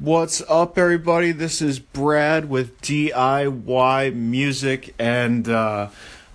What's 0.00 0.42
up, 0.48 0.78
everybody? 0.78 1.32
This 1.32 1.60
is 1.60 1.80
Brad 1.80 2.48
with 2.48 2.80
DIY 2.82 4.14
Music, 4.14 4.94
and 4.96 5.48
uh, 5.48 5.88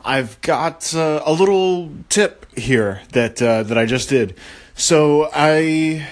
I've 0.04 0.42
got 0.42 0.94
uh, 0.94 1.24
a 1.26 1.32
little 1.32 1.90
tip 2.10 2.46
here 2.58 3.04
that 3.14 3.42
uh, 3.42 3.64
that 3.64 3.78
I 3.78 3.86
just 3.86 4.10
did. 4.10 4.36
So 4.76 5.30
I 5.34 6.06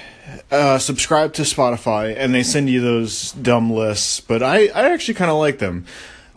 uh, 0.50 0.78
subscribe 0.78 1.34
to 1.34 1.42
Spotify, 1.42 2.16
and 2.18 2.34
they 2.34 2.44
send 2.44 2.70
you 2.70 2.80
those 2.80 3.34
dumb 3.34 3.70
lists, 3.70 4.22
but 4.22 4.42
I 4.42 4.68
I 4.68 4.92
actually 4.94 5.16
kind 5.16 5.30
of 5.30 5.36
like 5.36 5.60
them. 5.60 5.86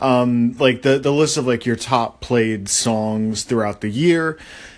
Um, 0.00 0.56
like 0.58 0.82
the 0.82 0.98
the 0.98 1.12
list 1.12 1.36
of 1.36 1.46
like 1.46 1.64
your 1.64 1.76
top 1.76 2.22
played 2.22 2.68
songs 2.68 3.44
throughout 3.44 3.82
the 3.82 3.88
year 3.88 4.36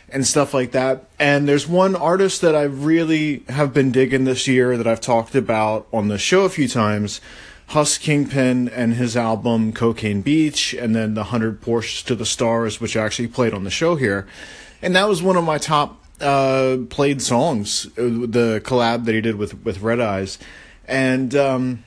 and 0.08 0.26
stuff 0.26 0.54
like 0.54 0.72
that. 0.72 1.04
And 1.18 1.48
there's 1.48 1.66
one 1.66 1.96
artist 1.96 2.40
that 2.40 2.54
I 2.54 2.62
really 2.62 3.42
have 3.48 3.72
been 3.72 3.90
digging 3.90 4.24
this 4.24 4.46
year 4.46 4.76
that 4.76 4.86
I've 4.86 5.00
talked 5.00 5.34
about 5.34 5.86
on 5.92 6.08
the 6.08 6.18
show 6.18 6.44
a 6.44 6.48
few 6.48 6.68
times. 6.68 7.20
Hus 7.68 7.98
Kingpin 7.98 8.68
and 8.68 8.94
his 8.94 9.16
album 9.16 9.72
Cocaine 9.72 10.22
Beach, 10.22 10.72
and 10.72 10.94
then 10.94 11.14
the 11.14 11.22
100 11.22 11.60
Porsches 11.60 12.04
to 12.04 12.14
the 12.14 12.26
Stars, 12.26 12.80
which 12.80 12.96
I 12.96 13.04
actually 13.04 13.28
played 13.28 13.52
on 13.52 13.64
the 13.64 13.70
show 13.70 13.96
here. 13.96 14.26
And 14.80 14.94
that 14.94 15.08
was 15.08 15.22
one 15.22 15.36
of 15.36 15.42
my 15.42 15.58
top 15.58 16.00
uh, 16.20 16.78
played 16.88 17.20
songs, 17.20 17.86
uh, 17.98 18.02
the 18.02 18.60
collab 18.64 19.04
that 19.06 19.14
he 19.14 19.20
did 19.20 19.34
with, 19.34 19.64
with 19.64 19.80
Red 19.82 20.00
Eyes. 20.00 20.38
And 20.86 21.34
um, 21.34 21.84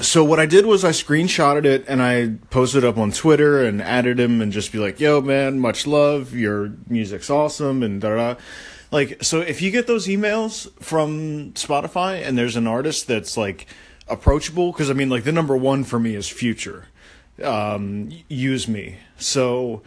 so 0.00 0.24
what 0.24 0.40
I 0.40 0.46
did 0.46 0.66
was 0.66 0.84
I 0.84 0.90
screenshotted 0.90 1.64
it 1.64 1.84
and 1.88 2.02
I 2.02 2.34
posted 2.50 2.84
up 2.84 2.96
on 2.96 3.12
Twitter 3.12 3.62
and 3.62 3.82
added 3.82 4.18
him 4.18 4.40
and 4.40 4.52
just 4.52 4.72
be 4.72 4.78
like, 4.78 5.00
"Yo, 5.00 5.20
man, 5.20 5.58
much 5.58 5.86
love. 5.86 6.34
Your 6.34 6.72
music's 6.88 7.30
awesome." 7.30 7.82
And 7.82 8.00
da 8.00 8.16
da. 8.16 8.40
Like, 8.90 9.22
so 9.24 9.40
if 9.40 9.62
you 9.62 9.70
get 9.70 9.86
those 9.86 10.06
emails 10.06 10.70
from 10.82 11.52
Spotify 11.52 12.26
and 12.26 12.36
there's 12.36 12.56
an 12.56 12.66
artist 12.66 13.06
that's 13.06 13.36
like 13.36 13.66
approachable, 14.08 14.72
because 14.72 14.90
I 14.90 14.92
mean, 14.92 15.08
like 15.08 15.24
the 15.24 15.32
number 15.32 15.56
one 15.56 15.84
for 15.84 15.98
me 15.98 16.14
is 16.14 16.28
Future. 16.28 16.86
Um, 17.42 18.10
use 18.28 18.68
me. 18.68 18.98
So 19.16 19.82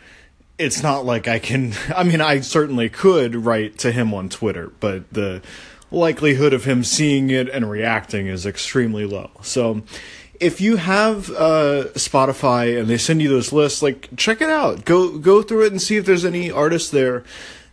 it's 0.57 0.81
not 0.81 1.05
like 1.05 1.27
I 1.27 1.39
can. 1.39 1.73
I 1.95 2.03
mean, 2.03 2.21
I 2.21 2.39
certainly 2.41 2.89
could 2.89 3.35
write 3.35 3.77
to 3.79 3.91
him 3.91 4.13
on 4.13 4.29
Twitter, 4.29 4.71
but 4.79 5.11
the 5.11 5.41
likelihood 5.91 6.53
of 6.53 6.65
him 6.65 6.83
seeing 6.83 7.29
it 7.29 7.49
and 7.49 7.69
reacting 7.69 8.27
is 8.27 8.45
extremely 8.45 9.05
low. 9.05 9.31
So 9.41 9.83
if 10.39 10.59
you 10.59 10.77
have 10.77 11.29
uh, 11.31 11.85
Spotify 11.93 12.79
and 12.79 12.89
they 12.89 12.97
send 12.97 13.21
you 13.21 13.29
those 13.29 13.53
lists, 13.53 13.81
like 13.81 14.09
check 14.15 14.41
it 14.41 14.49
out. 14.49 14.85
Go 14.85 15.17
go 15.17 15.41
through 15.41 15.65
it 15.65 15.71
and 15.71 15.81
see 15.81 15.97
if 15.97 16.05
there's 16.05 16.25
any 16.25 16.51
artists 16.51 16.89
there 16.89 17.23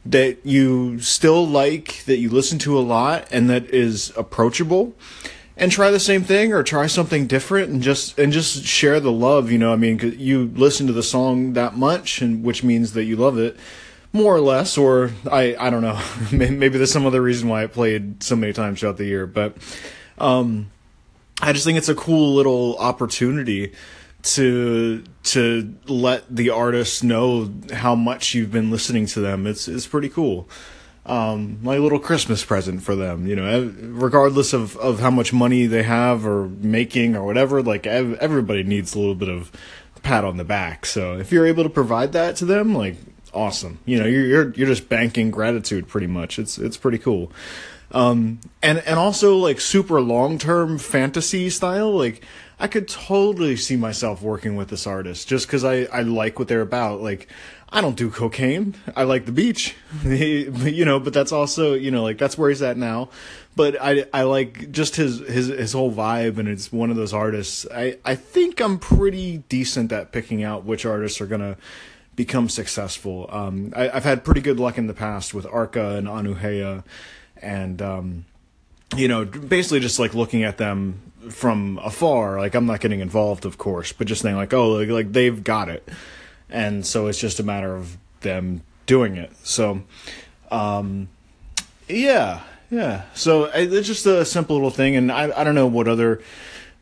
that 0.05 0.45
you 0.45 0.99
still 1.01 1.47
like, 1.47 2.05
that 2.07 2.19
you 2.19 2.29
listen 2.29 2.59
to 2.59 2.77
a 2.77 2.81
lot, 2.81 3.27
and 3.31 3.49
that 3.49 3.67
is 3.71 4.13
approachable. 4.17 4.95
And 5.57 5.71
try 5.71 5.91
the 5.91 6.01
same 6.01 6.25
thing 6.25 6.53
or 6.53 6.63
try 6.63 6.87
something 6.87 7.27
different 7.27 7.71
and 7.71 7.83
just 7.83 8.19
and 8.19 8.33
just 8.33 8.65
share 8.65 9.01
the 9.01 9.13
love. 9.13 9.51
You 9.51 9.59
know, 9.59 9.73
I 9.73 9.77
mean, 9.77 9.99
you 10.19 10.51
listen 10.55 10.87
to 10.87 10.93
the 10.93 11.03
song 11.03 11.53
that 11.53 11.77
much, 11.77 12.23
and 12.23 12.43
which 12.43 12.65
means 12.65 12.95
that 12.95 13.05
you 13.05 13.17
love 13.17 13.39
it 13.39 13.57
more 14.13 14.35
or 14.35 14.41
less, 14.41 14.77
or 14.77 15.11
I 15.31 15.57
I 15.59 15.71
don't 15.71 15.83
know. 15.83 16.01
Maybe 16.33 16.79
there's 16.79 16.93
some 16.93 17.07
other 17.07 17.23
reason 17.23 17.49
why 17.49 17.65
it 17.65 17.73
played 17.73 18.23
so 18.23 18.37
many 18.37 18.53
times 18.53 18.81
throughout 18.81 18.97
the 18.97 19.05
year, 19.05 19.27
but 19.27 19.57
um, 20.19 20.71
I 21.41 21.53
just 21.53 21.65
think 21.65 21.79
it's 21.79 21.89
a 21.89 21.95
cool 21.95 22.35
little 22.35 22.77
opportunity 22.79 23.73
to 24.23 25.03
to 25.25 25.75
let 25.87 26.25
the 26.35 26.51
artists 26.51 27.03
know 27.03 27.53
how 27.73 27.95
much 27.95 28.35
you've 28.35 28.53
been 28.53 28.71
listening 28.71 29.07
to 29.07 29.21
them. 29.21 29.47
It's 29.47 29.69
it's 29.69 29.87
pretty 29.87 30.09
cool. 30.09 30.49
Um, 31.05 31.59
my 31.63 31.79
little 31.79 31.99
Christmas 31.99 32.45
present 32.45 32.83
for 32.85 32.95
them, 32.95 33.27
you 33.27 33.35
know, 33.35 33.75
regardless 33.81 34.53
of, 34.53 34.77
of 34.77 35.01
how 35.01 35.11
much 35.11 35.33
money 35.33 35.67
they 35.67 35.83
have 35.83 36.25
or 36.25 36.47
making 36.47 37.17
or 37.17 37.25
whatever, 37.25 37.61
like 37.61 37.89
everybody 37.89 38.63
needs 38.63 38.95
a 38.95 39.01
little 39.01 39.17
bit 39.17 39.29
of 39.29 39.51
pat 40.05 40.25
on 40.25 40.37
the 40.37 40.45
back. 40.45 40.87
So 40.87 41.19
if 41.19 41.33
you're 41.33 41.47
able 41.47 41.65
to 41.65 41.69
provide 41.71 42.13
that 42.13 42.37
to 42.37 42.45
them, 42.45 42.73
like 42.73 42.97
awesome. 43.33 43.79
You 43.85 43.98
know, 43.98 44.07
you're 44.07 44.27
you're 44.27 44.53
you're 44.53 44.69
just 44.69 44.89
banking 44.89 45.31
gratitude 45.31 45.89
pretty 45.89 46.07
much. 46.07 46.39
It's 46.39 46.59
it's 46.59 46.77
pretty 46.77 46.98
cool. 46.98 47.33
Um, 47.93 48.41
and 48.63 48.79
and 48.79 48.98
also 48.98 49.37
like 49.37 49.61
super 49.61 50.01
long 50.01 50.39
term 50.39 50.79
fantasy 50.79 51.51
style. 51.51 51.92
Like 51.92 52.23
I 52.59 52.67
could 52.67 52.89
totally 52.89 53.57
see 53.57 53.77
myself 53.77 54.23
working 54.23 54.57
with 54.57 54.69
this 54.69 54.87
artist 54.87 55.29
just 55.29 55.47
because 55.47 55.65
I 55.65 55.85
I 55.92 56.03
like 56.03 56.39
what 56.39 56.48
they're 56.48 56.63
about. 56.63 57.03
Like 57.03 57.29
I 57.69 57.81
don't 57.81 57.97
do 57.97 58.11
cocaine. 58.11 58.75
I 58.97 59.05
like 59.05 59.27
the 59.27 59.33
beach, 59.33 59.75
you 60.05 60.85
know. 60.85 61.01
But 61.01 61.13
that's 61.13 61.33
also 61.33 61.75
you 61.75 61.91
know 61.91 62.03
like 62.03 62.19
that's 62.19 62.39
where 62.39 62.48
he's 62.48 62.63
at 62.63 62.77
now. 62.77 63.11
But 63.57 63.77
I 63.81 64.07
I 64.15 64.23
like 64.23 64.73
just 64.73 64.97
his 64.97 65.19
his 65.21 65.48
his 65.48 65.73
whole 65.73 65.92
vibe, 65.92 66.39
and 66.39 66.48
it's 66.48 66.73
one 66.73 66.91
of 66.91 66.97
those 66.97 67.13
artists. 67.13 67.67
I 67.75 67.98
I 68.05 68.15
think 68.15 68.61
I'm 68.61 68.79
pretty 68.79 69.39
decent 69.48 69.92
at 69.92 70.13
picking 70.13 70.42
out 70.42 70.65
which 70.65 70.87
artists 70.87 71.21
are 71.21 71.27
gonna 71.27 71.57
become 72.17 72.48
successful. 72.48 73.27
Um, 73.30 73.73
I, 73.74 73.89
have 73.89 74.05
had 74.05 74.24
pretty 74.24 74.40
good 74.40 74.61
luck 74.61 74.78
in 74.78 74.86
the 74.86 74.95
past 74.95 75.34
with 75.34 75.46
Arca 75.46 75.96
and 75.96 76.06
Anuhea, 76.06 76.84
and 77.40 77.80
um, 77.80 78.24
you 78.96 79.08
know, 79.08 79.24
basically 79.24 79.80
just 79.80 79.98
like 79.98 80.14
looking 80.14 80.42
at 80.42 80.58
them 80.58 81.12
from 81.30 81.78
afar. 81.83 82.39
Like 82.39 82.55
I'm 82.55 82.67
not 82.67 82.80
getting 82.80 83.00
involved, 83.00 83.45
of 83.45 83.58
course, 83.58 83.92
but 83.92 84.06
just 84.06 84.23
saying 84.23 84.36
like, 84.36 84.52
oh, 84.52 84.73
like, 84.73 84.89
like 84.89 85.12
they've 85.12 85.42
got 85.42 85.68
it, 85.68 85.89
and 86.50 86.84
so 86.86 87.06
it's 87.06 87.18
just 87.18 87.40
a 87.40 87.42
matter 87.42 87.74
of 87.74 87.96
them 88.20 88.62
doing 88.86 89.17
it. 89.17 89.33
So, 89.42 89.83
um, 90.50 91.08
yeah, 91.89 92.42
yeah. 92.70 93.05
So 93.14 93.44
it's 93.44 93.86
just 93.86 94.06
a 94.06 94.24
simple 94.24 94.56
little 94.56 94.70
thing, 94.70 94.96
and 94.96 95.11
I 95.11 95.33
I 95.40 95.44
don't 95.44 95.55
know 95.55 95.67
what 95.67 95.89
other 95.89 96.20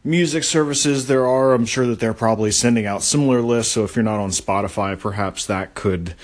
music 0.05 0.45
services 0.45 1.07
there 1.07 1.27
are. 1.27 1.53
I'm 1.53 1.67
sure 1.67 1.87
that 1.87 2.01
they're 2.01 2.15
probably 2.15 2.51
sending 2.51 2.87
out 2.87 3.03
similar 3.03 3.43
lists. 3.43 3.73
So 3.73 3.85
if 3.85 3.97
you're 3.97 4.03
not 4.03 4.21
on 4.21 4.31
Spotify, 4.31 4.99
perhaps 4.99 5.47
that 5.47 5.75
could, 5.75 6.15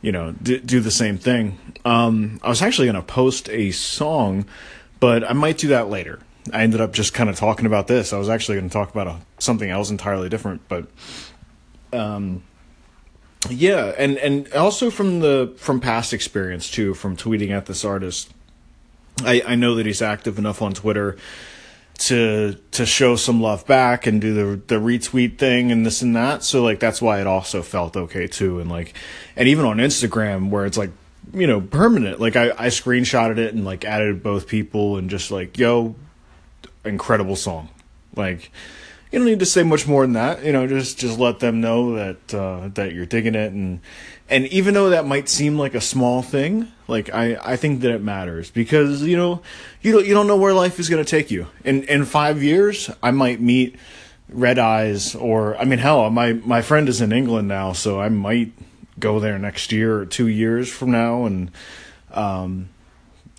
you 0.00 0.12
know, 0.12 0.32
d- 0.42 0.58
do 0.58 0.80
the 0.80 0.90
same 0.90 1.18
thing. 1.18 1.58
Um, 1.84 2.40
I 2.42 2.48
was 2.48 2.62
actually 2.62 2.86
going 2.86 2.96
to 2.96 3.02
post 3.02 3.48
a 3.48 3.70
song, 3.70 4.46
but 5.00 5.28
I 5.28 5.32
might 5.32 5.58
do 5.58 5.68
that 5.68 5.88
later. 5.88 6.20
I 6.52 6.62
ended 6.62 6.80
up 6.80 6.92
just 6.92 7.14
kind 7.14 7.30
of 7.30 7.36
talking 7.36 7.66
about 7.66 7.86
this. 7.86 8.12
I 8.12 8.18
was 8.18 8.28
actually 8.28 8.58
going 8.58 8.68
to 8.68 8.72
talk 8.72 8.90
about 8.90 9.06
a, 9.06 9.16
something 9.38 9.70
else 9.70 9.90
entirely 9.90 10.28
different, 10.28 10.62
but, 10.68 10.86
um, 11.92 12.42
yeah, 13.48 13.92
and 13.98 14.18
and 14.18 14.52
also 14.52 14.88
from 14.88 15.18
the 15.18 15.52
from 15.56 15.80
past 15.80 16.12
experience 16.12 16.70
too, 16.70 16.94
from 16.94 17.16
tweeting 17.16 17.50
at 17.50 17.66
this 17.66 17.84
artist. 17.84 18.32
I 19.24 19.42
I 19.44 19.54
know 19.56 19.74
that 19.74 19.84
he's 19.84 20.00
active 20.00 20.38
enough 20.38 20.62
on 20.62 20.74
Twitter 20.74 21.16
to 21.98 22.56
to 22.72 22.86
show 22.86 23.16
some 23.16 23.40
love 23.40 23.66
back 23.66 24.06
and 24.06 24.20
do 24.20 24.34
the 24.34 24.56
the 24.66 24.80
retweet 24.80 25.38
thing 25.38 25.70
and 25.70 25.86
this 25.86 26.02
and 26.02 26.16
that. 26.16 26.42
So 26.42 26.62
like 26.62 26.80
that's 26.80 27.00
why 27.00 27.20
it 27.20 27.26
also 27.26 27.62
felt 27.62 27.96
okay 27.96 28.26
too. 28.26 28.60
And 28.60 28.70
like 28.70 28.94
and 29.36 29.48
even 29.48 29.64
on 29.64 29.78
Instagram 29.78 30.50
where 30.50 30.66
it's 30.66 30.78
like 30.78 30.90
you 31.32 31.46
know 31.46 31.60
permanent. 31.60 32.20
Like 32.20 32.36
I 32.36 32.50
I 32.50 32.66
screenshotted 32.68 33.38
it 33.38 33.54
and 33.54 33.64
like 33.64 33.84
added 33.84 34.22
both 34.22 34.48
people 34.48 34.96
and 34.96 35.10
just 35.10 35.30
like 35.30 35.58
yo, 35.58 35.94
incredible 36.84 37.36
song. 37.36 37.68
Like 38.16 38.50
you 39.12 39.18
don't 39.18 39.28
need 39.28 39.40
to 39.40 39.46
say 39.46 39.62
much 39.62 39.86
more 39.86 40.02
than 40.04 40.14
that. 40.14 40.42
You 40.42 40.52
know, 40.52 40.66
just 40.66 40.98
just 40.98 41.18
let 41.18 41.38
them 41.38 41.60
know 41.60 41.94
that 41.96 42.34
uh, 42.34 42.70
that 42.74 42.94
you're 42.94 43.06
digging 43.06 43.34
it, 43.34 43.52
and 43.52 43.80
and 44.30 44.46
even 44.46 44.72
though 44.72 44.90
that 44.90 45.06
might 45.06 45.28
seem 45.28 45.58
like 45.58 45.74
a 45.74 45.82
small 45.82 46.22
thing, 46.22 46.72
like 46.88 47.12
I 47.12 47.36
I 47.44 47.56
think 47.56 47.82
that 47.82 47.90
it 47.90 48.02
matters 48.02 48.50
because 48.50 49.02
you 49.02 49.16
know 49.18 49.42
you 49.82 49.92
don't 49.92 50.06
you 50.06 50.14
don't 50.14 50.26
know 50.26 50.36
where 50.36 50.54
life 50.54 50.80
is 50.80 50.88
going 50.88 51.04
to 51.04 51.08
take 51.08 51.30
you. 51.30 51.48
In 51.62 51.84
in 51.84 52.06
five 52.06 52.42
years, 52.42 52.90
I 53.02 53.10
might 53.10 53.38
meet 53.38 53.76
Red 54.30 54.58
Eyes, 54.58 55.14
or 55.14 55.58
I 55.58 55.64
mean, 55.66 55.78
hell, 55.78 56.08
my 56.08 56.32
my 56.32 56.62
friend 56.62 56.88
is 56.88 57.02
in 57.02 57.12
England 57.12 57.48
now, 57.48 57.72
so 57.72 58.00
I 58.00 58.08
might 58.08 58.52
go 58.98 59.20
there 59.20 59.38
next 59.38 59.72
year 59.72 59.98
or 59.98 60.06
two 60.06 60.26
years 60.26 60.70
from 60.72 60.90
now, 60.90 61.26
and 61.26 61.50
um, 62.12 62.70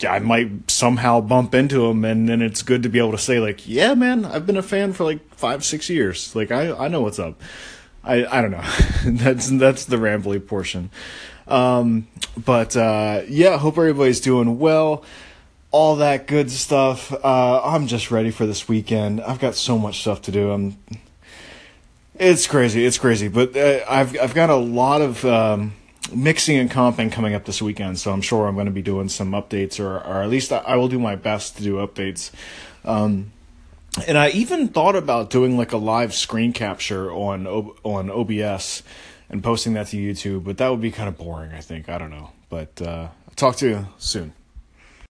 I 0.08 0.20
might 0.20 0.70
somehow 0.70 1.22
bump 1.22 1.54
into 1.54 1.86
him, 1.86 2.04
and 2.04 2.28
then 2.28 2.42
it's 2.42 2.62
good 2.62 2.84
to 2.84 2.90
be 2.90 3.00
able 3.00 3.12
to 3.12 3.18
say 3.18 3.40
like, 3.40 3.68
yeah, 3.68 3.94
man, 3.94 4.26
I've 4.26 4.46
been 4.46 4.58
a 4.58 4.64
fan 4.64 4.94
for 4.94 5.04
like 5.04 5.34
five, 5.36 5.64
six 5.64 5.90
years. 5.90 6.36
Like 6.36 6.52
I, 6.52 6.72
I 6.72 6.88
know 6.88 7.02
what's 7.02 7.20
up. 7.20 7.42
I, 8.04 8.26
I 8.26 8.42
don't 8.42 8.52
know. 8.52 8.64
that's 9.06 9.50
that's 9.50 9.86
the 9.86 9.96
rambly 9.96 10.46
portion. 10.46 10.90
Um, 11.48 12.08
but 12.38 12.76
uh, 12.76 13.22
yeah, 13.28 13.58
hope 13.58 13.78
everybody's 13.78 14.20
doing 14.20 14.60
well. 14.60 15.04
All 15.72 15.96
that 15.98 16.28
good 16.28 16.52
stuff. 16.52 17.12
Uh, 17.12 17.62
I'm 17.64 17.88
just 17.88 18.12
ready 18.12 18.32
for 18.32 18.46
this 18.46 18.68
weekend. 18.68 19.22
I've 19.22 19.40
got 19.40 19.56
so 19.56 19.78
much 19.78 20.02
stuff 20.02 20.22
to 20.24 20.32
do. 20.32 20.52
I'm. 20.52 20.78
It's 22.16 22.46
crazy. 22.46 22.86
It's 22.86 23.00
crazy. 23.00 23.28
But 23.28 23.56
uh, 23.58 23.84
I've 23.90 24.20
I've 24.20 24.34
got 24.34 24.50
a 24.50 24.56
lot 24.56 25.02
of. 25.02 25.24
Um, 25.26 25.74
mixing 26.12 26.58
and 26.58 26.70
comping 26.70 27.12
coming 27.12 27.34
up 27.34 27.46
this 27.46 27.62
weekend, 27.62 28.00
so 28.00 28.12
I'm 28.12 28.22
sure 28.22 28.48
I'm 28.48 28.56
going 28.56 28.66
to 28.66 28.72
be 28.72 28.82
doing 28.82 29.10
some 29.10 29.32
updates, 29.32 29.80
or 29.80 29.98
or 29.98 30.22
at 30.22 30.30
least 30.30 30.52
I, 30.52 30.76
will 30.76 30.88
do 30.88 31.00
my 31.00 31.16
best 31.16 31.58
to 31.58 31.64
do 31.64 31.76
updates. 31.76 32.32
Um, 32.84 33.32
and 34.08 34.18
I 34.18 34.30
even 34.30 34.70
thought 34.70 34.96
about 34.96 35.30
doing 35.30 35.58
like 35.58 35.72
a 35.72 35.78
live 35.78 36.14
screen 36.14 36.54
capture 36.54 37.12
on 37.12 37.48
on 37.84 38.10
OBS 38.10 38.84
and 39.30 39.44
posting 39.44 39.74
that 39.74 39.88
to 39.88 39.98
YouTube, 39.98 40.44
but 40.44 40.58
that 40.58 40.70
would 40.70 40.82
be 40.82 40.92
kind 40.92 41.08
of 41.08 41.18
boring. 41.18 41.52
I 41.54 41.62
think 41.62 41.90
I 41.90 41.98
don't 41.98 42.12
know, 42.12 42.32
but 42.50 42.82
uh, 42.82 43.08
I'll 43.28 43.36
talk 43.36 43.56
to 43.58 43.68
you 43.68 43.88
soon. 43.98 44.34